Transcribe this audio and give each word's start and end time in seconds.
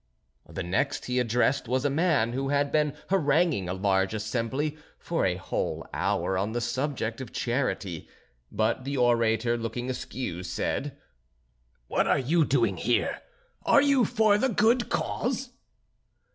The 0.49 0.63
next 0.63 1.05
he 1.05 1.19
addressed 1.19 1.67
was 1.67 1.85
a 1.85 1.89
man 1.91 2.33
who 2.33 2.49
had 2.49 2.71
been 2.71 2.95
haranguing 3.09 3.69
a 3.69 3.73
large 3.75 4.15
assembly 4.15 4.75
for 4.97 5.27
a 5.27 5.35
whole 5.35 5.85
hour 5.93 6.39
on 6.39 6.53
the 6.53 6.59
subject 6.59 7.21
of 7.21 7.31
charity. 7.31 8.07
But 8.51 8.83
the 8.83 8.97
orator, 8.97 9.57
looking 9.59 9.91
askew, 9.91 10.41
said: 10.41 10.97
"What 11.87 12.07
are 12.07 12.17
you 12.17 12.45
doing 12.45 12.77
here? 12.77 13.21
Are 13.63 13.79
you 13.83 14.03
for 14.03 14.39
the 14.39 14.49
good 14.49 14.89
cause?" 14.89 15.51